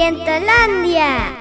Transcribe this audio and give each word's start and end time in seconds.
Dientolandia. 0.00 1.36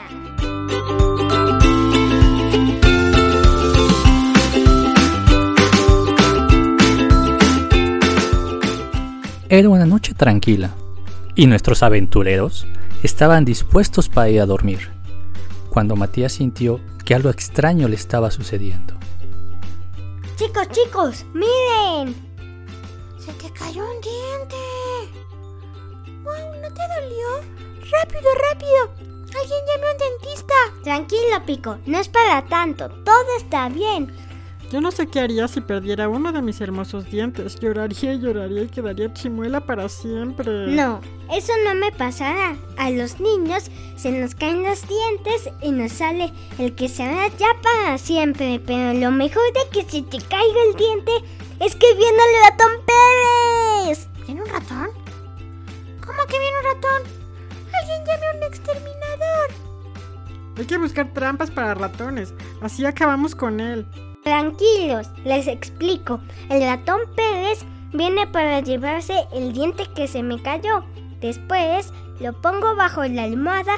Era 9.48 9.70
una 9.70 9.86
noche 9.86 10.14
tranquila 10.14 10.72
y 11.36 11.48
nuestros 11.48 11.84
aventureros 11.84 12.68
estaban 13.02 13.46
dispuestos 13.46 14.10
para 14.10 14.30
ir 14.30 14.42
a 14.42 14.46
dormir, 14.46 14.90
cuando 15.70 15.96
Matías 15.96 16.34
sintió 16.34 16.82
que 17.06 17.16
algo 17.16 17.30
extraño 17.30 17.88
le 17.88 17.96
estaba 17.96 18.30
sucediendo. 18.30 18.94
Chicos, 20.36 20.68
chicos, 20.72 21.26
miren. 21.34 22.14
Se 23.20 23.32
te 23.32 23.54
cayó 23.54 23.86
un 23.86 24.02
diente. 24.02 24.58
Wow, 26.24 26.62
¿no 26.62 26.68
te 26.74 26.82
dolió? 27.00 27.69
Rápido, 27.92 28.30
rápido. 28.50 29.10
Alguien 29.40 29.62
llame 29.68 29.88
a 29.88 29.92
un 29.92 29.98
dentista. 29.98 30.54
Tranquilo, 30.84 31.46
Pico, 31.46 31.78
no 31.86 32.00
es 32.00 32.10
para 32.10 32.46
tanto, 32.46 32.90
todo 32.90 33.38
está 33.38 33.70
bien. 33.70 34.12
Yo 34.72 34.82
no 34.82 34.92
sé 34.92 35.08
qué 35.08 35.20
haría 35.20 35.48
si 35.48 35.62
perdiera 35.62 36.08
uno 36.10 36.32
de 36.32 36.44
mis 36.44 36.62
hermosos 36.62 37.10
dientes. 37.10 37.60
Lloraría 37.60 38.14
y 38.14 38.20
lloraría 38.20 38.64
y 38.64 38.68
quedaría 38.68 39.12
chimuela 39.14 39.62
para 39.62 39.90
siempre. 39.90 40.68
No, 40.68 41.02
eso 41.34 41.54
no 41.66 41.74
me 41.74 41.92
pasará. 41.92 42.56
A 42.78 42.92
los 42.92 43.20
niños 43.20 43.72
se 43.96 44.12
nos 44.12 44.36
caen 44.36 44.62
los 44.62 44.88
dientes 44.88 45.52
y 45.64 45.72
nos 45.72 45.94
sale 45.94 46.32
el 46.60 46.76
que 46.76 46.88
se 46.88 47.04
va 47.08 47.30
ya 47.30 47.48
para 47.64 47.98
siempre. 47.98 48.62
Pero 48.64 48.94
lo 48.94 49.10
mejor 49.10 49.42
de 49.54 49.70
que 49.72 49.90
si 49.90 50.04
te 50.04 50.20
caiga 50.20 50.62
el 50.68 50.76
diente 50.76 51.14
es 51.60 51.76
que 51.76 51.94
viene 51.96 52.18
el 52.18 52.52
ratón 52.52 52.72
buscar 60.80 61.14
trampas 61.14 61.52
para 61.52 61.74
ratones. 61.74 62.34
Así 62.62 62.86
acabamos 62.86 63.36
con 63.36 63.60
él. 63.60 63.86
Tranquilos, 64.24 65.10
les 65.24 65.48
explico. 65.48 66.20
El 66.50 66.62
ratón 66.62 67.02
Pérez 67.16 67.66
viene 67.94 68.28
para 68.28 68.60
llevarse 68.60 69.28
el 69.34 69.54
diente 69.54 69.86
que 69.96 70.08
se 70.08 70.24
me 70.24 70.42
cayó. 70.42 70.84
Después 71.22 71.94
lo 72.20 72.34
pongo 72.34 72.76
bajo 72.76 73.04
la 73.06 73.24
almohada 73.24 73.76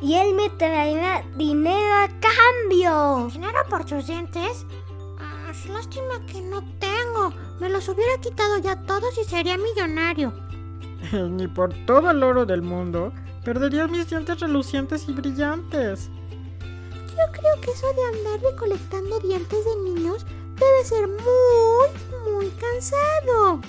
y 0.00 0.14
él 0.14 0.34
me 0.34 0.50
traerá 0.50 1.24
dinero 1.36 1.94
a 1.94 2.08
cambio. 2.20 3.28
¿Dinero 3.32 3.58
por 3.68 3.84
tus 3.84 4.06
dientes? 4.06 4.66
Ah, 5.18 5.52
lástima 5.72 6.24
que 6.26 6.40
no 6.42 6.62
tengo. 6.78 7.32
Me 7.60 7.68
los 7.68 7.88
hubiera 7.88 8.20
quitado 8.20 8.58
ya 8.58 8.76
todos 8.82 9.18
y 9.18 9.24
sería 9.24 9.56
millonario. 9.56 10.32
Ni 11.12 11.48
por 11.48 11.74
todo 11.86 12.10
el 12.10 12.22
oro 12.22 12.46
del 12.46 12.62
mundo 12.62 13.12
perdería 13.44 13.88
mis 13.88 14.08
dientes 14.08 14.40
relucientes 14.40 15.08
y 15.08 15.12
brillantes. 15.12 16.10
Yo 17.28 17.32
creo 17.32 17.60
que 17.60 17.70
eso 17.72 17.86
de 17.92 18.18
andar 18.18 18.40
recolectando 18.40 19.20
dientes 19.20 19.62
de 19.62 19.76
niños 19.84 20.24
debe 20.56 20.84
ser 20.84 21.06
muy, 21.06 22.32
muy 22.32 22.50
cansado. 22.52 23.60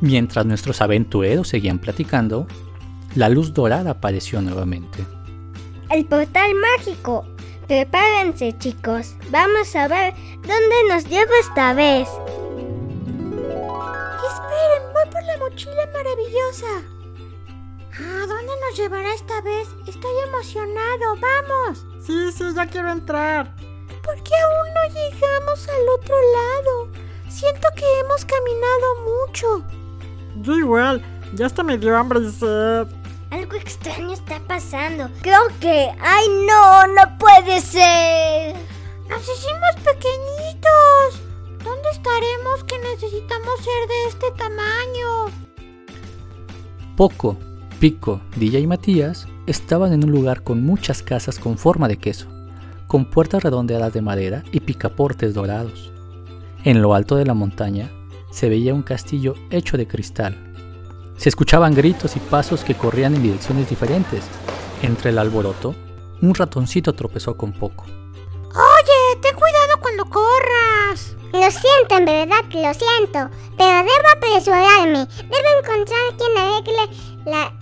Mientras 0.00 0.46
nuestros 0.46 0.80
aventureros 0.80 1.48
seguían 1.48 1.78
platicando, 1.78 2.46
la 3.14 3.28
luz 3.28 3.52
dorada 3.52 3.90
apareció 3.90 4.40
nuevamente. 4.40 5.04
El 5.90 6.06
portal 6.06 6.52
mágico. 6.54 7.26
Prepárense, 7.66 8.56
chicos. 8.56 9.14
Vamos 9.30 9.76
a 9.76 9.86
ver 9.88 10.14
dónde 10.36 10.88
nos 10.88 11.04
lleva 11.04 11.32
esta 11.40 11.74
vez. 11.74 12.08
Esperen, 14.30 14.92
voy 14.94 15.12
por 15.12 15.22
la 15.22 15.36
mochila 15.36 15.86
maravillosa. 15.92 16.82
¿A 17.92 18.26
dónde 18.26 18.52
nos 18.68 18.78
llevará 18.78 19.12
esta 19.12 19.42
vez? 19.42 19.68
Estoy 19.86 20.12
emocionado, 20.28 21.16
vamos. 21.20 21.84
Sí, 22.08 22.32
sí, 22.32 22.44
ya 22.56 22.64
quiero 22.64 22.90
entrar. 22.90 23.54
¿Por 24.02 24.22
qué 24.22 24.32
aún 24.34 24.68
no 24.72 24.94
llegamos 24.94 25.68
al 25.68 25.88
otro 26.00 26.16
lado? 26.32 26.88
Siento 27.28 27.68
que 27.76 27.84
hemos 28.00 28.24
caminado 28.24 28.86
mucho. 29.04 29.62
Yo 30.36 30.56
igual, 30.56 31.04
ya 31.34 31.44
hasta 31.44 31.62
me 31.62 31.76
dio 31.76 31.94
hambre 31.94 32.20
y 32.20 32.32
sed. 32.32 32.86
Algo 33.30 33.56
extraño 33.56 34.14
está 34.14 34.40
pasando. 34.48 35.10
Creo 35.20 35.48
que... 35.60 35.90
¡Ay, 36.00 36.28
no! 36.46 36.86
¡No 36.86 37.18
puede 37.18 37.60
ser! 37.60 38.56
Nos 39.06 39.22
hicimos 39.24 39.74
pequeñitos. 39.84 41.20
¿Dónde 41.62 41.90
estaremos 41.90 42.64
que 42.64 42.78
necesitamos 42.78 43.54
ser 43.58 43.86
de 43.86 44.04
este 44.08 44.30
tamaño? 44.30 45.26
Poco, 46.96 47.36
Pico, 47.80 48.20
Dilla 48.34 48.58
y 48.58 48.66
Matías 48.66 49.28
estaban 49.46 49.92
en 49.92 50.02
un 50.02 50.10
lugar 50.10 50.42
con 50.42 50.66
muchas 50.66 51.00
casas 51.00 51.38
con 51.38 51.56
forma 51.56 51.86
de 51.86 51.96
queso, 51.96 52.26
con 52.88 53.04
puertas 53.04 53.44
redondeadas 53.44 53.92
de 53.92 54.02
madera 54.02 54.42
y 54.50 54.58
picaportes 54.58 55.32
dorados. 55.32 55.92
En 56.64 56.82
lo 56.82 56.92
alto 56.92 57.14
de 57.14 57.24
la 57.24 57.34
montaña 57.34 57.88
se 58.32 58.48
veía 58.48 58.74
un 58.74 58.82
castillo 58.82 59.34
hecho 59.50 59.76
de 59.76 59.86
cristal. 59.86 60.36
Se 61.16 61.28
escuchaban 61.28 61.72
gritos 61.72 62.16
y 62.16 62.18
pasos 62.18 62.64
que 62.64 62.74
corrían 62.74 63.14
en 63.14 63.22
direcciones 63.22 63.68
diferentes. 63.70 64.24
Entre 64.82 65.10
el 65.10 65.18
alboroto, 65.18 65.76
un 66.20 66.34
ratoncito 66.34 66.94
tropezó 66.94 67.36
con 67.36 67.52
Poco. 67.52 67.84
Oye, 67.84 69.20
ten 69.22 69.36
cuidado 69.36 69.80
cuando 69.80 70.04
corras. 70.06 71.14
Lo 71.32 71.50
siento, 71.50 71.96
en 71.96 72.04
verdad, 72.06 72.44
lo 72.52 72.74
siento. 72.74 73.30
Pero 73.56 73.76
debo 73.78 74.08
apresurarme. 74.16 75.06
Debo 75.16 75.48
encontrar 75.62 76.00
quien 76.16 76.38
arregle 76.38 76.98
la 77.24 77.52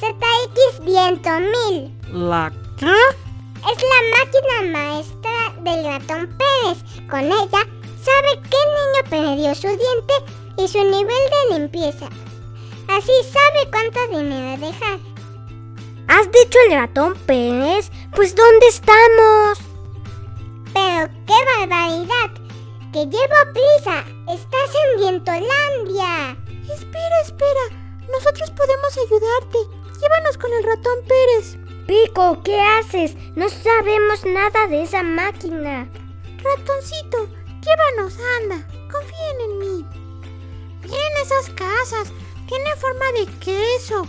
ZX 0.00 0.84
Viento 0.84 1.30
1000. 1.40 2.28
¿La 2.28 2.52
qué? 2.78 2.86
Es 2.86 3.82
la 3.82 4.00
máquina 4.18 4.78
maestra 4.78 5.54
del 5.62 5.84
ratón 5.84 6.36
Pérez. 6.36 6.78
Con 7.10 7.20
ella 7.20 7.62
sabe 8.02 8.40
qué 8.50 8.60
niño 8.76 9.10
perdió 9.10 9.54
su 9.54 9.68
diente 9.68 10.14
y 10.58 10.68
su 10.68 10.78
nivel 10.84 11.22
de 11.50 11.58
limpieza. 11.58 12.08
Así 12.88 13.12
sabe 13.32 13.70
cuánto 13.70 14.18
dinero 14.18 14.60
dejar. 14.60 14.98
¿Has 16.08 16.26
dicho 16.30 16.58
el 16.68 16.76
ratón 16.76 17.14
Pérez? 17.26 17.90
Pues 18.14 18.34
¿dónde 18.34 18.66
estamos? 18.68 19.58
Pero 20.72 21.08
qué 21.26 21.34
barbaridad. 21.58 22.30
Que 22.92 23.06
llevo 23.06 23.52
prisa. 23.52 24.04
Estás 24.28 24.70
en 24.84 25.00
Dientolandia. 25.00 26.36
Espera, 26.72 27.20
espera. 27.24 27.86
Nosotros 28.12 28.50
podemos 28.50 28.98
ayudarte. 28.98 29.85
Llévanos 30.00 30.38
con 30.38 30.52
el 30.52 30.64
ratón 30.64 30.98
Pérez. 31.06 31.56
Pico, 31.86 32.42
¿qué 32.42 32.60
haces? 32.60 33.16
No 33.34 33.48
sabemos 33.48 34.24
nada 34.24 34.66
de 34.68 34.82
esa 34.82 35.02
máquina. 35.02 35.88
Ratoncito, 36.42 37.28
llévanos, 37.62 38.18
anda. 38.40 38.66
Confíen 38.90 39.40
en 39.50 39.58
mí. 39.58 39.86
Miren 40.82 41.12
esas 41.22 41.50
casas. 41.50 42.12
Tienen 42.46 42.76
forma 42.78 43.04
de 43.18 43.26
queso. 43.38 44.06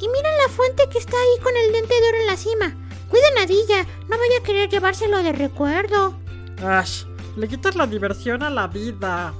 Y 0.00 0.08
miren 0.08 0.36
la 0.44 0.52
fuente 0.52 0.88
que 0.90 0.98
está 0.98 1.16
ahí 1.16 1.42
con 1.42 1.56
el 1.56 1.72
diente 1.72 1.94
de 1.94 2.08
oro 2.08 2.18
en 2.18 2.26
la 2.26 2.36
cima. 2.36 2.76
Cuiden 3.08 3.38
a 3.38 3.46
Dilla. 3.46 3.86
No 4.08 4.18
vaya 4.18 4.38
a 4.40 4.42
querer 4.42 4.68
llevárselo 4.68 5.22
de 5.22 5.32
recuerdo. 5.32 6.18
Ash, 6.64 7.04
le 7.36 7.48
quitas 7.48 7.76
la 7.76 7.86
diversión 7.86 8.42
a 8.42 8.50
la 8.50 8.66
vida. 8.66 9.32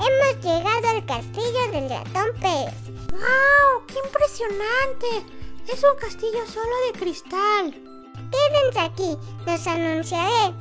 Hemos 0.00 0.42
llegado 0.42 0.88
al 0.88 1.04
castillo 1.04 1.70
del 1.72 1.90
ratón 1.90 2.28
Pérez. 2.40 2.72
¡Wow! 3.12 3.84
¡Qué 3.86 3.96
impresionante! 4.02 5.26
Es 5.70 5.84
un 5.84 5.94
castillo 6.00 6.38
solo 6.46 6.74
de 6.86 6.98
cristal. 6.98 7.74
Quédense 8.32 8.80
aquí, 8.80 9.18
los 9.44 9.66
anunciaré. 9.66 10.54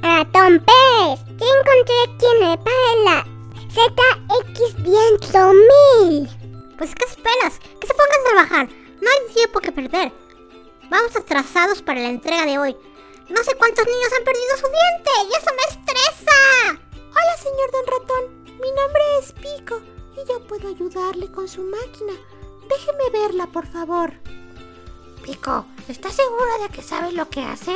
Ratón 0.00 0.64
Pérez, 0.64 1.20
ya 1.36 1.46
encontré 1.46 2.16
quien 2.18 2.40
repare 2.40 3.04
la 3.04 3.26
ZX 3.68 4.82
Viento 4.82 5.52
1000. 6.00 6.74
Pues, 6.78 6.94
¿qué 6.94 7.04
esperas? 7.04 7.60
Que 7.78 7.86
se 7.86 7.92
pongan 7.92 8.20
a 8.20 8.28
trabajar. 8.30 8.68
No 9.02 9.10
hay 9.10 9.34
tiempo 9.34 9.60
que 9.60 9.72
perder. 9.72 10.10
Vamos 10.88 11.14
atrasados 11.14 11.82
para 11.82 12.00
la 12.00 12.08
entrega 12.08 12.46
de 12.46 12.56
hoy. 12.56 12.74
No 13.28 13.44
sé 13.44 13.54
cuántos 13.56 13.84
niños 13.84 14.12
han 14.18 14.24
perdido 14.24 14.56
su 14.56 14.68
diente 14.68 15.10
y 15.28 15.36
eso 15.36 15.50
me 15.52 15.64
estresa. 15.68 16.80
Hola, 17.10 17.36
señor 17.36 17.70
Don 17.70 17.86
Ratón. 17.86 18.43
Mi 18.60 18.70
nombre 18.70 19.02
es 19.20 19.32
Pico 19.32 19.80
y 20.14 20.28
yo 20.28 20.46
puedo 20.46 20.68
ayudarle 20.68 21.30
con 21.30 21.48
su 21.48 21.62
máquina. 21.62 22.12
Déjeme 22.68 23.10
verla, 23.12 23.46
por 23.46 23.66
favor. 23.66 24.12
Pico, 25.22 25.66
¿estás 25.88 26.14
seguro 26.14 26.62
de 26.62 26.68
que 26.68 26.82
sabe 26.82 27.12
lo 27.12 27.28
que 27.28 27.40
hace? 27.40 27.74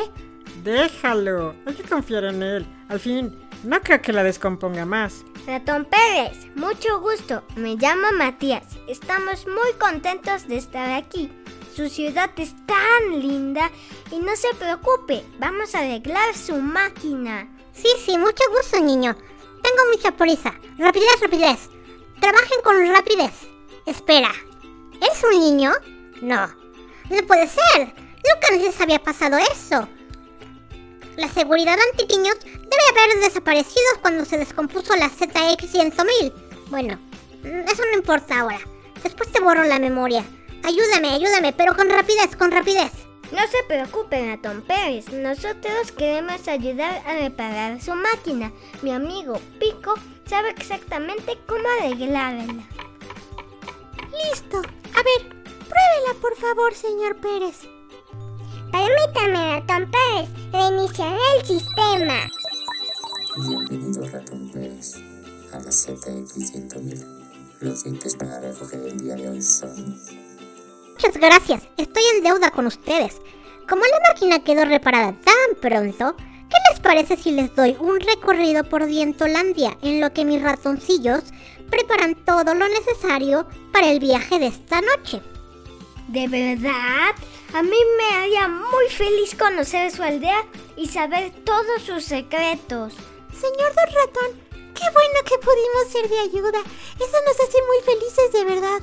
Déjalo, 0.62 1.54
hay 1.66 1.75
que 1.75 1.82
confiar 1.82 2.25
en 2.25 2.42
él. 2.42 2.66
Al 2.88 3.00
fin, 3.00 3.38
no 3.64 3.80
creo 3.80 4.00
que 4.02 4.12
la 4.12 4.22
descomponga 4.22 4.84
más. 4.84 5.25
Ratón 5.46 5.86
Pérez, 5.86 6.46
mucho 6.54 7.00
gusto. 7.00 7.42
Me 7.56 7.76
llamo 7.76 8.12
Matías. 8.16 8.64
Estamos 8.86 9.46
muy 9.46 9.72
contentos 9.78 10.46
de 10.46 10.56
estar 10.56 10.90
aquí. 10.90 11.31
Su 11.74 11.88
ciudad 11.88 12.31
es 12.36 12.54
tan 12.66 13.20
linda 13.20 13.70
y 14.10 14.19
no 14.19 14.34
se 14.34 14.52
preocupe, 14.58 15.24
vamos 15.38 15.74
a 15.74 15.78
arreglar 15.78 16.34
su 16.34 16.56
máquina. 16.56 17.48
Sí, 17.72 17.88
sí, 18.04 18.19
mucho 18.19 18.42
gusto, 18.50 18.81
niño. 18.81 19.16
Tengo 19.69 19.91
mucha 19.93 20.12
prisa. 20.12 20.55
Rapidez, 20.79 21.20
rapidez. 21.20 21.59
Trabajen 22.20 22.61
con 22.65 22.88
rapidez. 22.94 23.32
Espera. 23.85 24.32
¿Es 25.00 25.23
un 25.25 25.38
niño? 25.41 25.73
No. 26.23 26.47
No 27.11 27.26
puede 27.26 27.47
ser. 27.47 27.79
Nunca 27.79 28.50
les 28.53 28.81
había 28.81 28.99
pasado 29.03 29.37
eso. 29.37 29.87
La 31.17 31.29
seguridad 31.29 31.76
anti-niños 31.91 32.37
debe 32.41 33.03
haber 33.03 33.20
desaparecido 33.20 33.85
cuando 34.00 34.25
se 34.25 34.38
descompuso 34.38 34.97
la 34.97 35.11
ZX100000. 35.11 36.32
Bueno, 36.70 36.99
eso 37.43 37.82
no 37.91 37.99
importa 37.99 38.41
ahora. 38.41 38.61
Después 39.03 39.31
te 39.31 39.41
borro 39.41 39.65
la 39.65 39.79
memoria. 39.79 40.25
Ayúdame, 40.65 41.11
ayúdame, 41.11 41.53
pero 41.53 41.75
con 41.75 41.91
rapidez, 41.91 42.37
con 42.37 42.53
rapidez. 42.53 42.93
No 43.30 43.40
se 43.46 43.62
preocupen, 43.69 44.30
Ratón 44.30 44.62
Pérez. 44.62 45.12
Nosotros 45.12 45.92
queremos 45.96 46.48
ayudar 46.48 47.02
a 47.06 47.14
reparar 47.14 47.80
su 47.82 47.94
máquina. 47.94 48.52
Mi 48.80 48.90
amigo 48.90 49.38
Pico 49.60 49.94
sabe 50.26 50.50
exactamente 50.50 51.38
cómo 51.46 51.64
arreglarla. 51.78 52.54
Listo. 54.32 54.58
A 54.58 55.02
ver, 55.02 55.28
pruébela, 55.28 56.20
por 56.20 56.34
favor, 56.36 56.75
señor 56.75 57.16
Pérez. 57.16 57.69
Permítame, 58.72 59.60
Ratón 59.60 59.90
Pérez. 59.90 60.31
Reiniciaré 60.50 61.20
el 61.38 61.46
sistema. 61.46 62.31
Bienvenido 63.46 64.08
Ratón 64.08 64.50
Pérez 64.50 64.96
a 65.52 65.58
la 65.58 65.70
ZX100000. 65.70 67.06
Los 67.60 67.84
dientes 67.84 68.16
para 68.16 68.40
recoger 68.40 68.81
el 68.81 68.98
día 68.98 69.14
de 69.16 69.28
hoy 69.28 69.42
son... 69.42 70.00
Muchas 71.00 71.16
gracias. 71.16 71.62
Estoy 71.76 72.02
en 72.16 72.24
deuda 72.24 72.50
con 72.50 72.66
ustedes. 72.66 73.20
Como 73.68 73.82
la 73.84 74.00
máquina 74.08 74.42
quedó 74.42 74.64
reparada 74.64 75.12
tan 75.12 75.60
pronto, 75.60 76.16
¿qué 76.16 76.56
les 76.72 76.80
parece 76.80 77.16
si 77.16 77.30
les 77.30 77.54
doy 77.54 77.76
un 77.78 78.00
recorrido 78.00 78.64
por 78.64 78.84
Dientolandia 78.84 79.78
en 79.80 80.00
lo 80.00 80.12
que 80.12 80.24
mis 80.24 80.42
ratoncillos 80.42 81.22
preparan 81.70 82.16
todo 82.16 82.52
lo 82.52 82.66
necesario 82.66 83.46
para 83.72 83.92
el 83.92 84.00
viaje 84.00 84.40
de 84.40 84.48
esta 84.48 84.80
noche? 84.80 85.22
¿De 86.08 86.26
verdad? 86.26 87.14
A 87.54 87.62
mí 87.62 87.78
me 87.96 88.16
haría 88.16 88.48
muy 88.48 88.88
feliz 88.90 89.36
conocer 89.36 89.92
su 89.92 90.02
aldea 90.02 90.46
y 90.76 90.88
saber 90.88 91.30
todos 91.44 91.80
sus 91.80 92.02
secretos. 92.02 92.94
Señor 93.32 93.72
Don 93.76 93.94
Ratón, 93.94 94.40
qué 94.50 94.84
bueno 94.92 95.20
que 95.24 95.38
pudimos 95.38 95.92
ser 95.92 96.08
de 96.08 96.18
ayuda. 96.18 96.58
Eso 96.96 97.16
nos 97.24 97.36
hace 97.36 97.58
muy 97.68 97.84
felices 97.84 98.32
de 98.32 98.44
verdad. 98.44 98.80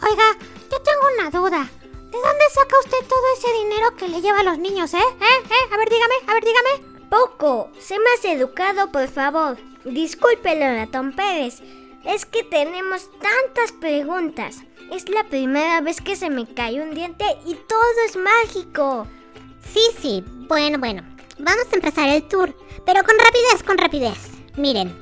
Oiga, 0.00 0.38
yo 0.70 0.80
tengo 0.82 1.02
una 1.18 1.30
duda. 1.30 1.70
¿De 2.10 2.16
dónde 2.16 2.44
saca 2.54 2.78
usted 2.84 3.06
todo 3.06 3.20
ese 3.36 3.52
dinero 3.62 3.96
que 3.96 4.08
le 4.08 4.20
lleva 4.20 4.40
a 4.40 4.44
los 4.44 4.58
niños, 4.58 4.94
eh? 4.94 4.98
¿Eh? 4.98 5.44
¿Eh? 5.50 5.72
A 5.72 5.76
ver, 5.76 5.88
dígame, 5.90 6.14
a 6.26 6.34
ver, 6.34 6.44
dígame. 6.44 6.98
Poco, 7.10 7.70
sé 7.78 7.96
más 7.98 8.24
educado, 8.24 8.90
por 8.90 9.08
favor. 9.08 9.58
Discúlpelo, 9.84 10.74
ratón 10.74 11.12
Pérez. 11.12 11.60
Es 12.04 12.24
que 12.24 12.44
tenemos 12.44 13.10
tantas 13.12 13.72
preguntas. 13.72 14.62
Es 14.90 15.08
la 15.08 15.24
primera 15.24 15.80
vez 15.80 16.00
que 16.00 16.16
se 16.16 16.30
me 16.30 16.46
cae 16.46 16.80
un 16.80 16.94
diente 16.94 17.24
y 17.44 17.54
todo 17.54 18.04
es 18.06 18.16
mágico. 18.16 19.06
Sí, 19.72 19.80
sí. 20.00 20.24
Bueno, 20.48 20.78
bueno. 20.78 21.02
Vamos 21.38 21.66
a 21.70 21.76
empezar 21.76 22.08
el 22.08 22.26
tour. 22.26 22.54
Pero 22.86 23.04
con 23.04 23.16
rapidez, 23.18 23.62
con 23.64 23.76
rapidez. 23.76 24.18
Miren, 24.56 24.96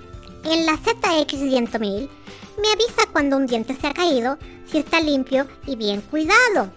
en 0.44 0.66
la 0.66 0.72
ZX100000 0.72 2.08
me 2.60 2.68
avisa 2.68 3.10
cuando 3.12 3.36
un 3.36 3.46
diente 3.46 3.74
se 3.74 3.86
ha 3.86 3.94
caído, 3.94 4.38
si 4.66 4.78
está 4.78 5.00
limpio 5.00 5.46
y 5.66 5.76
bien 5.76 6.00
cuidado. 6.00 6.70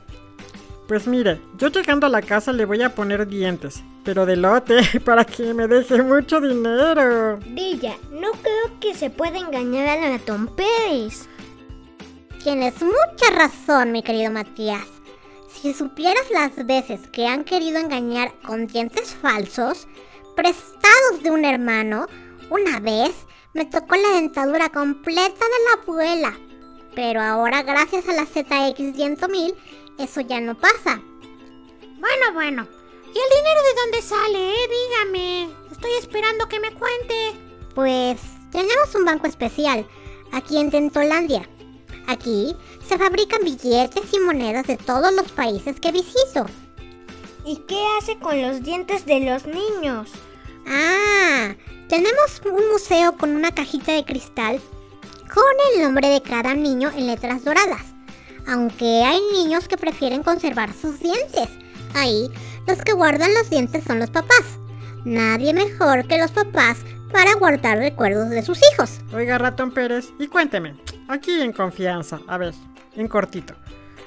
Pues 0.88 1.06
mire, 1.06 1.40
yo 1.58 1.68
llegando 1.68 2.08
a 2.08 2.10
la 2.10 2.22
casa 2.22 2.52
le 2.52 2.66
voy 2.66 2.81
a 2.81 2.96
poner 2.96 3.28
dientes, 3.28 3.84
pero 4.04 4.26
de 4.26 4.36
lote, 4.36 4.81
para 5.06 5.24
que 5.24 5.54
me 5.54 5.68
deje 5.68 6.02
mucho 6.02 6.42
dinero. 6.42 7.38
Dilla, 7.46 7.96
no 8.12 8.31
creo 8.31 8.80
que 8.80 8.96
se 8.96 9.10
pueda 9.10 9.38
engañar 9.38 9.88
al 9.88 10.14
ratón 10.14 10.48
Pérez. 10.56 11.28
Tienes 12.44 12.82
mucha 12.82 13.36
razón, 13.36 13.92
mi 13.92 14.02
querido 14.02 14.32
Matías. 14.32 14.88
Si 15.62 15.74
supieras 15.74 16.32
las 16.32 16.66
veces 16.66 17.02
que 17.12 17.28
han 17.28 17.44
querido 17.44 17.80
engañar 17.80 18.34
con 18.42 18.66
dientes 18.66 19.14
falsos, 19.14 19.88
prestados 20.36 21.22
de 21.22 21.32
un 21.32 21.44
hermano, 21.44 22.08
una 22.50 22.80
vez 22.80 23.14
me 23.54 23.66
tocó 23.66 23.96
la 23.96 24.10
dentadura 24.10 24.69
completa 24.69 25.46
de 25.46 25.63
la 25.66 25.81
abuela. 25.81 26.40
Pero 26.96 27.22
ahora, 27.22 27.63
gracias 27.63 28.07
a 28.07 28.13
la 28.13 28.24
ZX100000, 28.24 29.56
eso 29.98 30.22
ya 30.22 30.40
no 30.42 30.56
pasa. 30.56 31.01
Bueno, 32.00 32.34
bueno. 32.34 32.68
¿Y 33.06 33.18
el 33.18 33.30
dinero 33.38 33.62
de 33.63 33.81
dónde 33.81 34.01
sale, 34.01 34.51
eh? 34.51 34.69
Dígame. 34.69 35.50
Estoy 35.72 35.92
esperando 36.00 36.48
que 36.48 36.60
me 36.60 36.72
cuente. 36.72 37.34
Pues 37.74 38.19
tenemos 38.51 38.94
un 38.96 39.06
banco 39.06 39.28
especial 39.28 39.86
aquí 40.31 40.57
en 40.57 40.69
Dentolandia. 40.69 41.48
Aquí 42.07 42.56
se 42.88 42.98
fabrican 42.98 43.44
billetes 43.44 44.13
y 44.13 44.19
monedas 44.19 44.68
de 44.68 44.78
todos 44.78 45.13
los 45.13 45.31
países 45.31 45.80
que 45.80 45.92
visito. 45.92 46.46
¿Y 47.46 47.57
qué 47.68 47.84
hace 47.98 48.18
con 48.18 48.42
los 48.42 48.63
dientes 48.63 49.06
de 49.06 49.22
los 49.22 49.46
niños? 49.46 50.10
Ah, 50.68 51.56
tenemos 51.89 52.39
un 52.45 52.69
museo 52.71 53.18
con 53.18 53.36
una 53.36 53.51
cajita 53.51 53.91
de 53.94 54.06
cristal 54.06 54.62
con 55.33 55.44
el 55.74 55.83
nombre 55.83 56.07
de 56.07 56.21
cada 56.21 56.53
niño 56.53 56.91
en 56.95 57.07
letras 57.07 57.44
doradas. 57.44 57.81
Aunque 58.47 59.03
hay 59.03 59.19
niños 59.33 59.68
que 59.68 59.77
prefieren 59.77 60.24
conservar 60.24 60.71
sus 60.74 61.00
dientes. 61.00 61.50
Ahí, 61.95 62.31
los 62.68 62.81
que 62.83 62.94
guardan 62.94 63.33
los 63.33 63.50
dientes 63.50 63.83
son 63.83 64.00
los 64.00 64.12
papás. 64.12 64.59
Nadie 65.03 65.53
mejor 65.53 66.07
que 66.07 66.19
los 66.19 66.31
papás 66.31 66.77
para 67.12 67.33
guardar 67.33 67.80
recuerdos 67.80 68.30
de 68.30 68.44
sus 68.44 68.59
hijos. 68.71 69.00
Oiga, 69.12 69.39
ratón 69.39 69.71
Pérez, 69.71 70.09
y 70.19 70.27
cuénteme, 70.27 70.80
aquí 71.07 71.41
en 71.41 71.53
confianza, 71.53 72.19
a 72.27 72.38
ver, 72.38 72.53
en 72.95 73.07
cortito. 73.07 73.56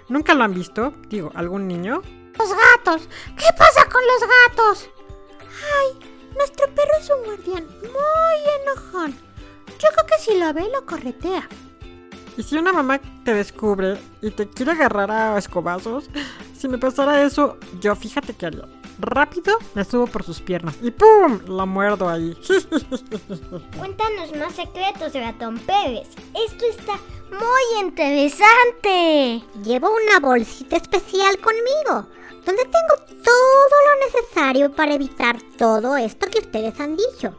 ¿Nunca 0.09 0.35
lo 0.35 0.45
han 0.45 0.55
visto? 0.55 0.93
Digo, 1.09 1.33
¿algún 1.35 1.67
niño? 1.67 2.01
Los 2.39 2.49
gatos. 2.51 3.09
¿Qué 3.37 3.47
pasa 3.59 3.89
con 3.91 4.03
los 4.07 4.29
gatos? 4.49 4.91
Ay, 5.41 6.12
nuestro 6.37 6.67
perro 6.75 6.93
es 7.01 7.11
un 7.11 7.25
guardián 7.25 7.67
muy 7.83 8.63
enojón. 8.63 9.15
Yo 9.79 9.89
creo 9.95 10.07
que 10.07 10.19
si 10.19 10.39
lo 10.39 10.53
ve, 10.53 10.69
lo 10.73 10.87
corretea. 10.87 11.49
¿Y 12.37 12.43
si 12.43 12.57
una 12.57 12.73
mamá 12.73 13.01
te 13.25 13.35
descubre 13.35 13.99
y 14.23 14.31
te 14.31 14.49
quiere 14.49 14.73
agarrar 14.73 15.11
a 15.11 15.39
escobazos? 15.39 16.09
Si 16.57 16.69
me 16.69 16.79
pasara 16.79 17.23
eso, 17.23 17.59
yo 17.81 17.95
fíjate 17.95 18.35
que 18.35 18.47
haría. 18.47 18.69
Rápido 18.99 19.59
me 19.75 19.85
subo 19.85 20.07
por 20.07 20.23
sus 20.23 20.41
piernas 20.41 20.77
y 20.81 20.91
¡pum! 20.91 21.41
La 21.47 21.67
muerdo 21.67 22.09
ahí. 22.09 22.37
Cuéntanos 23.79 24.37
más 24.39 24.55
secretos, 24.55 25.13
ratón 25.15 25.59
Pérez. 25.59 26.09
Esto 26.47 26.65
está 26.67 26.93
muy 27.31 27.81
interesante. 27.81 29.43
Llevo 29.65 29.91
una 29.91 30.21
bolsita 30.21 30.77
especial 30.77 31.39
conmigo, 31.39 32.07
donde 32.45 32.65
tengo 32.65 32.97
todo 33.23 33.77
lo 33.87 34.07
necesario 34.07 34.73
para 34.73 34.95
evitar 34.95 35.39
todo 35.57 35.97
esto 35.97 36.27
que 36.29 36.41
ustedes 36.41 36.79
han 36.81 36.97
dicho. 36.97 37.37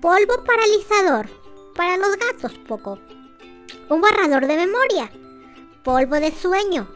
Polvo 0.00 0.42
paralizador, 0.44 1.28
para 1.74 1.96
los 1.96 2.16
gatos 2.16 2.52
poco. 2.66 2.98
Un 3.88 4.00
borrador 4.00 4.46
de 4.46 4.56
memoria, 4.56 5.10
polvo 5.82 6.16
de 6.16 6.32
sueño 6.32 6.88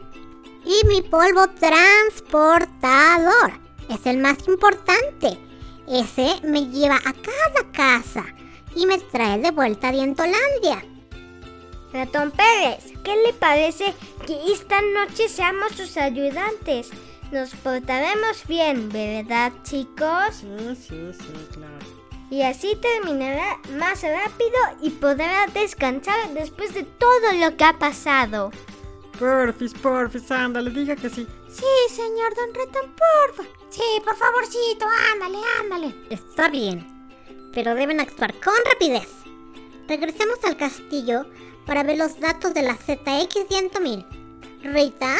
y 0.65 0.85
mi 0.87 1.01
polvo 1.01 1.47
transportador. 1.59 3.53
Es 3.89 4.05
el 4.05 4.17
más 4.17 4.47
importante. 4.47 5.37
Ese 5.87 6.35
me 6.43 6.67
lleva 6.67 6.97
a 6.97 7.13
cada 7.13 7.71
casa 7.71 8.25
y 8.75 8.85
me 8.85 8.97
trae 8.97 9.39
de 9.39 9.51
vuelta 9.51 9.87
a 9.87 9.91
Dientolandia. 9.93 10.83
Ratón 11.93 12.31
Pérez, 12.31 12.83
¿qué 13.03 13.15
le 13.25 13.31
parece 13.33 13.93
que 14.25 14.51
esta 14.51 14.81
noche 14.81 15.29
seamos 15.29 15.71
sus 15.71 15.95
ayudantes? 15.95 16.89
Nos 17.31 17.53
portaremos 17.55 18.47
bien, 18.47 18.89
¿verdad, 18.89 19.51
chicos? 19.63 20.35
Sí, 20.35 20.75
sí, 20.75 21.11
sí, 21.11 21.47
claro. 21.53 21.97
Y 22.29 22.41
así 22.41 22.77
terminará 22.81 23.59
más 23.77 24.01
rápido 24.01 24.57
y 24.81 24.91
podrá 24.91 25.47
descansar 25.47 26.33
después 26.33 26.73
de 26.73 26.83
todo 26.83 27.33
lo 27.33 27.57
que 27.57 27.63
ha 27.65 27.77
pasado. 27.77 28.51
Porfis, 29.19 29.73
porfis, 29.73 30.29
ándale, 30.31 30.69
diga 30.71 30.95
que 30.95 31.09
sí. 31.09 31.27
Sí, 31.49 31.95
señor 31.95 32.33
Don 32.35 32.53
Ratón, 32.53 32.91
porfa. 32.93 33.43
Sí, 33.69 33.81
por 34.05 34.15
favorcito, 34.15 34.85
ándale, 35.13 35.37
ándale. 35.61 35.95
Está 36.09 36.49
bien, 36.49 36.85
pero 37.53 37.75
deben 37.75 37.99
actuar 37.99 38.33
con 38.35 38.53
rapidez. 38.71 39.09
Regresemos 39.87 40.37
al 40.45 40.55
castillo 40.55 41.25
para 41.65 41.83
ver 41.83 41.97
los 41.97 42.19
datos 42.19 42.53
de 42.53 42.61
la 42.61 42.77
ZX100000. 42.77 44.05
Rita, 44.63 45.15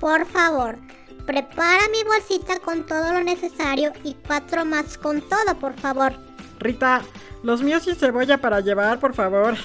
por 0.00 0.26
favor, 0.26 0.78
prepara 1.26 1.88
mi 1.88 2.02
bolsita 2.04 2.58
con 2.60 2.84
todo 2.86 3.12
lo 3.12 3.22
necesario 3.22 3.92
y 4.04 4.14
cuatro 4.26 4.64
más 4.64 4.98
con 4.98 5.20
todo, 5.20 5.58
por 5.58 5.74
favor. 5.74 6.12
Rita, 6.58 7.02
los 7.42 7.62
míos 7.62 7.84
sin 7.84 7.96
cebolla 7.96 8.38
para 8.38 8.60
llevar, 8.60 9.00
por 9.00 9.14
favor. 9.14 9.56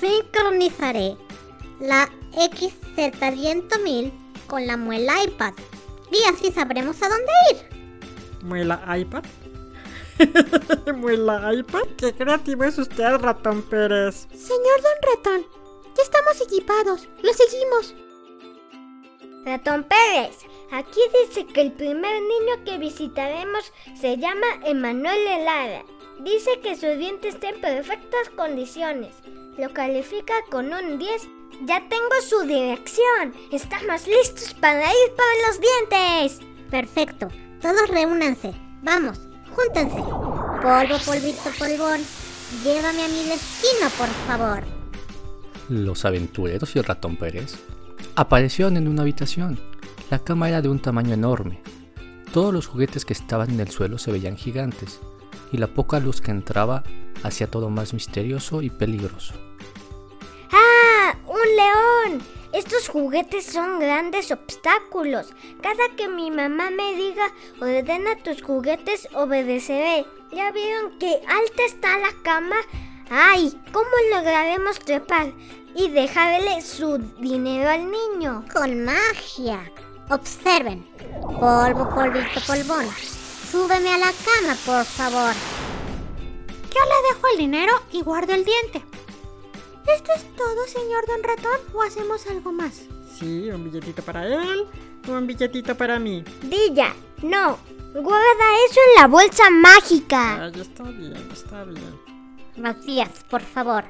Sincronizaré 0.00 1.16
la 1.80 2.08
XZ100000 2.32 4.12
con 4.46 4.66
la 4.66 4.76
muela 4.76 5.22
iPad 5.22 5.54
y 6.10 6.22
así 6.28 6.52
sabremos 6.52 7.02
a 7.02 7.08
dónde 7.08 7.32
ir. 7.52 7.58
¿Muela 8.42 8.82
iPad? 8.98 9.24
¿Muela 10.94 11.54
iPad? 11.54 11.84
Qué 11.96 12.12
creativo 12.12 12.64
es 12.64 12.78
usted, 12.78 13.16
ratón 13.16 13.62
Pérez. 13.62 14.26
Señor 14.32 14.82
Don 14.82 15.14
Ratón, 15.14 15.46
ya 15.96 16.02
estamos 16.02 16.40
equipados. 16.42 17.08
Lo 17.22 17.32
seguimos. 17.32 17.94
Ratón 19.44 19.84
Pérez, 19.84 20.36
aquí 20.70 21.00
dice 21.24 21.46
que 21.46 21.62
el 21.62 21.72
primer 21.72 22.12
niño 22.20 22.62
que 22.64 22.76
visitaremos 22.76 23.72
se 23.98 24.18
llama 24.18 24.46
Emanuel 24.66 25.26
Helada. 25.26 25.82
Dice 26.18 26.60
que 26.62 26.76
su 26.76 26.86
diente 26.98 27.28
está 27.28 27.48
en 27.48 27.60
perfectas 27.60 28.28
condiciones. 28.36 29.14
Lo 29.56 29.72
califica 29.72 30.34
con 30.50 30.72
un 30.74 30.98
10. 30.98 31.28
Ya 31.64 31.88
tengo 31.88 32.20
su 32.22 32.42
dirección. 32.42 33.34
Estamos 33.50 34.06
listos 34.06 34.52
para 34.60 34.84
ir 34.84 35.12
por 35.16 35.48
los 35.48 35.60
dientes. 35.60 36.46
Perfecto. 36.70 37.28
Todos 37.62 37.88
reúnanse. 37.88 38.52
Vamos, 38.82 39.18
júntense. 39.54 39.96
Polvo, 39.96 40.98
polvito, 41.06 41.50
polvón. 41.58 42.00
Llévame 42.62 43.04
a 43.04 43.08
mi 43.08 43.24
destino, 43.24 43.88
por 43.96 44.08
favor. 44.26 44.62
Los 45.70 46.04
aventureros 46.04 46.76
y 46.76 46.78
el 46.78 46.84
ratón 46.84 47.16
Pérez 47.16 47.58
aparecieron 48.20 48.76
en 48.76 48.86
una 48.86 49.00
habitación. 49.00 49.58
La 50.10 50.18
cama 50.18 50.50
era 50.50 50.60
de 50.60 50.68
un 50.68 50.78
tamaño 50.78 51.14
enorme. 51.14 51.62
Todos 52.34 52.52
los 52.52 52.66
juguetes 52.66 53.06
que 53.06 53.14
estaban 53.14 53.48
en 53.48 53.60
el 53.60 53.70
suelo 53.70 53.96
se 53.96 54.12
veían 54.12 54.36
gigantes, 54.36 55.00
y 55.50 55.56
la 55.56 55.68
poca 55.68 56.00
luz 56.00 56.20
que 56.20 56.30
entraba 56.30 56.84
hacía 57.22 57.50
todo 57.50 57.70
más 57.70 57.94
misterioso 57.94 58.60
y 58.60 58.68
peligroso. 58.68 59.32
¡Ah! 60.52 61.16
¡Un 61.26 61.56
león! 61.56 62.22
Estos 62.52 62.88
juguetes 62.88 63.46
son 63.46 63.78
grandes 63.80 64.30
obstáculos. 64.30 65.32
Cada 65.62 65.96
que 65.96 66.06
mi 66.08 66.30
mamá 66.30 66.70
me 66.70 66.94
diga 66.94 67.24
ordena 67.58 68.16
tus 68.22 68.42
juguetes, 68.42 69.08
obedeceré. 69.14 70.04
¿Ya 70.30 70.52
vieron 70.52 70.98
que 70.98 71.22
alta 71.26 71.64
está 71.66 71.96
la 71.98 72.12
cama? 72.22 72.56
¡Ay! 73.08 73.58
¿Cómo 73.72 73.90
lograremos 74.14 74.78
trepar 74.78 75.32
y 75.74 75.88
dejarle 75.88 76.62
su 76.62 76.98
dinero 77.18 77.70
al 77.70 77.90
niño? 77.90 78.44
Con 78.52 78.84
magia. 78.84 79.70
Observen. 80.08 80.86
Polvo, 81.20 81.88
polvito, 81.94 82.40
polvón. 82.46 82.86
Súbeme 83.50 83.94
a 83.94 83.98
la 83.98 84.12
cama, 84.12 84.56
por 84.66 84.84
favor. 84.84 85.34
Yo 86.72 86.80
le 86.84 87.14
dejo 87.14 87.26
el 87.32 87.38
dinero 87.38 87.72
y 87.92 88.02
guardo 88.02 88.32
el 88.32 88.44
diente. 88.44 88.84
¿Esto 89.86 90.12
es 90.14 90.24
todo, 90.36 90.66
señor 90.66 91.06
Don 91.06 91.22
Ratón, 91.22 91.60
o 91.74 91.82
hacemos 91.82 92.26
algo 92.26 92.52
más? 92.52 92.82
Sí, 93.18 93.50
un 93.50 93.64
billetito 93.64 94.02
para 94.02 94.26
él, 94.26 94.66
un 95.08 95.26
billetito 95.26 95.76
para 95.76 95.98
mí. 95.98 96.22
Dilla, 96.42 96.94
no. 97.22 97.58
Guarda 97.92 98.64
eso 98.68 98.80
en 98.88 99.00
la 99.00 99.08
bolsa 99.08 99.50
mágica. 99.50 100.44
Ay, 100.44 100.60
está 100.60 100.84
bien, 100.84 101.28
está 101.32 101.64
bien. 101.64 102.00
Matías, 102.56 103.24
por 103.28 103.42
favor, 103.42 103.84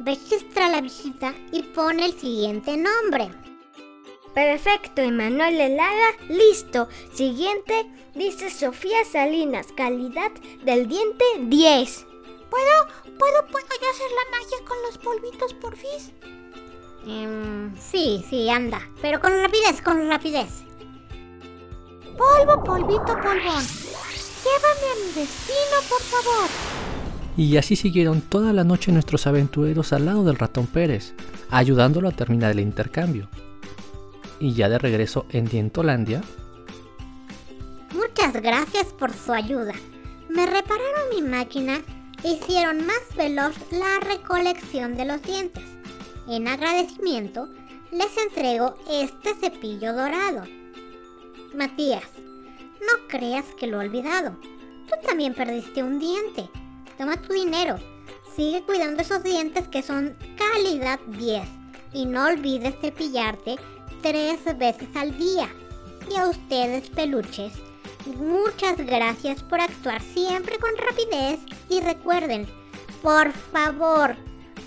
registra 0.00 0.68
la 0.68 0.80
visita 0.80 1.34
y 1.52 1.62
pon 1.62 2.00
el 2.00 2.18
siguiente 2.18 2.76
nombre. 2.76 3.30
Perfecto, 4.34 5.00
Emanuel 5.00 5.60
Helada, 5.60 6.08
listo. 6.28 6.88
Siguiente, 7.14 7.86
dice 8.14 8.50
Sofía 8.50 9.04
Salinas, 9.10 9.68
calidad 9.74 10.30
del 10.62 10.88
diente 10.88 11.24
10. 11.40 12.06
¿Puedo, 12.50 13.16
puedo, 13.18 13.46
puedo 13.50 13.66
yo 13.80 13.90
hacer 13.90 14.10
la 14.10 14.38
magia 14.38 14.58
con 14.68 14.82
los 14.82 14.98
polvitos, 14.98 15.54
porfis? 15.54 16.12
Em, 17.06 17.74
sí, 17.78 18.24
sí, 18.28 18.50
anda. 18.50 18.80
Pero 19.00 19.20
con 19.20 19.32
rapidez, 19.40 19.80
con 19.80 20.08
rapidez. 20.08 20.64
Polvo, 22.16 22.62
polvito, 22.62 23.14
polvón. 23.22 23.64
Llévame 24.44 24.86
a 24.92 25.04
mi 25.04 25.12
destino, 25.14 25.76
por 25.88 26.00
favor. 26.02 26.75
Y 27.36 27.56
así 27.56 27.76
siguieron 27.76 28.22
toda 28.22 28.52
la 28.52 28.64
noche 28.64 28.92
nuestros 28.92 29.26
aventureros 29.26 29.92
al 29.92 30.06
lado 30.06 30.24
del 30.24 30.36
ratón 30.36 30.66
Pérez, 30.66 31.14
ayudándolo 31.50 32.08
a 32.08 32.12
terminar 32.12 32.52
el 32.52 32.60
intercambio. 32.60 33.28
Y 34.40 34.54
ya 34.54 34.68
de 34.68 34.78
regreso 34.78 35.26
en 35.30 35.46
Dientolandia, 35.46 36.22
Muchas 38.16 38.42
gracias 38.42 38.86
por 38.86 39.12
su 39.12 39.32
ayuda. 39.32 39.74
Me 40.28 40.46
repararon 40.46 41.10
mi 41.14 41.22
máquina 41.22 41.80
e 42.22 42.32
hicieron 42.32 42.86
más 42.86 43.02
veloz 43.16 43.54
la 43.70 44.00
recolección 44.00 44.96
de 44.96 45.04
los 45.04 45.22
dientes. 45.22 45.62
En 46.28 46.48
agradecimiento, 46.48 47.48
les 47.92 48.16
entrego 48.16 48.74
este 48.90 49.34
cepillo 49.34 49.92
dorado. 49.92 50.44
Matías, 51.54 52.04
no 52.80 53.06
creas 53.08 53.44
que 53.58 53.66
lo 53.66 53.80
he 53.80 53.86
olvidado. 53.86 54.36
Tú 54.88 54.94
también 55.06 55.34
perdiste 55.34 55.82
un 55.82 55.98
diente. 55.98 56.48
Toma 56.98 57.20
tu 57.20 57.32
dinero. 57.32 57.76
Sigue 58.34 58.62
cuidando 58.62 59.02
esos 59.02 59.22
dientes 59.22 59.68
que 59.68 59.82
son 59.82 60.16
calidad 60.36 60.98
10. 61.08 61.48
Y 61.92 62.06
no 62.06 62.26
olvides 62.26 62.74
cepillarte 62.80 63.56
tres 64.02 64.44
veces 64.58 64.88
al 64.94 65.16
día. 65.18 65.48
Y 66.10 66.16
a 66.16 66.28
ustedes, 66.28 66.88
peluches, 66.90 67.52
muchas 68.06 68.76
gracias 68.78 69.42
por 69.42 69.60
actuar 69.60 70.00
siempre 70.02 70.58
con 70.58 70.70
rapidez. 70.76 71.40
Y 71.68 71.80
recuerden, 71.80 72.46
por 73.02 73.32
favor, 73.32 74.16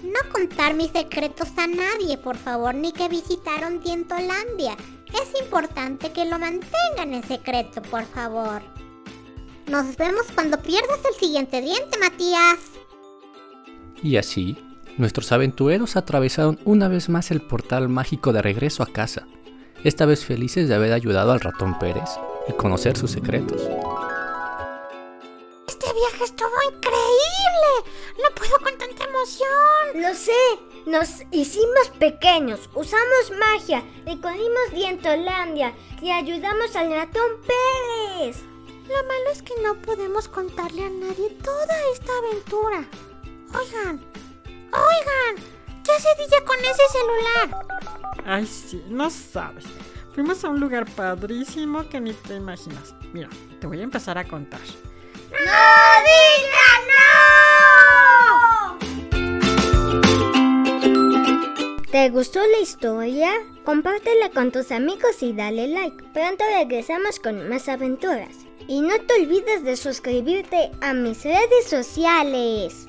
no 0.04 0.32
contar 0.32 0.74
mis 0.76 0.92
secretos 0.92 1.50
a 1.58 1.68
nadie, 1.68 2.18
por 2.18 2.38
favor, 2.38 2.76
ni 2.76 2.92
que 2.92 3.10
visitaron 3.10 3.80
Dientolandia. 3.82 4.76
Es 5.08 5.42
importante 5.42 6.12
que 6.12 6.26
lo 6.26 6.38
mantengan 6.38 7.14
en 7.14 7.24
secreto, 7.24 7.82
por 7.82 8.06
favor. 8.06 8.62
Nos 9.70 9.96
vemos 9.98 10.26
cuando 10.34 10.60
pierdas 10.60 11.00
el 11.08 11.20
siguiente 11.20 11.62
diente, 11.62 11.98
Matías. 12.00 12.58
y 14.02 14.18
así, 14.18 14.58
nuestros 14.98 15.32
aventureros 15.32 15.96
atravesaron 15.96 16.60
una 16.66 16.88
vez 16.88 17.08
más 17.10 17.30
el 17.32 17.42
portal 17.42 17.88
mágico 17.88 18.34
de 18.34 18.42
regreso 18.42 18.82
a 18.82 18.88
casa, 18.88 19.28
esta 19.84 20.06
vez 20.08 20.26
felices 20.26 20.68
de 20.68 20.74
haber 20.76 20.94
ayudado 20.94 21.32
al 21.34 21.40
ratón 21.40 21.78
Pérez 21.78 22.10
y 22.48 22.54
conocer 22.54 22.98
sus 22.98 23.12
secretos. 23.12 23.62
Este 25.68 25.86
viaje 25.94 26.24
estuvo 26.24 26.50
increíble. 26.68 27.92
No 28.24 28.36
puedo 28.36 28.58
con 28.60 28.78
tanta 28.78 29.04
emoción. 29.06 30.02
Lo 30.02 30.16
sé, 30.16 30.32
nos 30.88 31.22
hicimos 31.32 31.90
pequeños, 32.00 32.70
usamos 32.74 33.32
magia, 33.40 33.84
recorrimos 34.06 34.74
Dientolandia 34.74 35.74
y 36.02 36.10
ayudamos 36.10 36.76
al 36.76 36.92
ratón 36.92 37.32
Pérez. 37.46 38.38
Lo 38.90 39.04
malo 39.04 39.30
es 39.32 39.44
que 39.44 39.54
no 39.62 39.76
podemos 39.76 40.28
contarle 40.28 40.84
a 40.84 40.90
nadie 40.90 41.30
toda 41.44 41.76
esta 41.94 42.12
aventura. 42.18 42.84
Oigan, 43.54 44.04
oigan, 44.74 45.36
¿qué 45.84 45.92
hace 45.92 46.10
DJ 46.18 46.44
con 46.44 46.58
ese 46.58 46.82
celular? 46.92 47.68
Ay, 48.26 48.48
sí, 48.48 48.84
no 48.88 49.12
sabes. 49.12 49.66
Fuimos 50.16 50.44
a 50.44 50.50
un 50.50 50.60
lugar 50.60 50.90
padrísimo 50.96 51.88
que 51.88 52.02
ni 52.02 52.14
te 52.14 52.34
imaginas. 52.34 52.96
Mira, 53.14 53.30
te 53.62 53.68
voy 53.68 53.80
a 53.80 53.84
empezar 53.84 54.18
a 54.18 54.28
contar. 54.28 54.60
¿Te 61.92 62.10
gustó 62.10 62.40
la 62.40 62.58
historia? 62.60 63.34
Compártela 63.64 64.32
con 64.32 64.52
tus 64.52 64.72
amigos 64.72 65.22
y 65.22 65.34
dale 65.34 65.68
like. 65.68 66.04
Pronto 66.12 66.44
regresamos 66.58 67.20
con 67.20 67.48
más 67.50 67.70
aventuras. 67.70 68.49
Y 68.70 68.82
no 68.82 69.00
te 69.00 69.16
olvides 69.16 69.64
de 69.64 69.76
suscribirte 69.76 70.70
a 70.80 70.94
mis 70.94 71.24
redes 71.24 71.66
sociales. 71.68 72.86